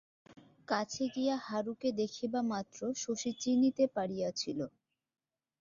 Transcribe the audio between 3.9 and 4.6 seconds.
পারিয়াছিল।